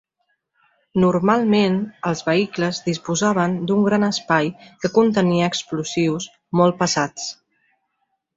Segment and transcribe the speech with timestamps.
[1.01, 1.75] Normalment,
[2.11, 4.49] els vehicles disposaven d'un gran espai
[4.81, 6.27] que contenia explosius
[6.63, 7.29] molt pesats.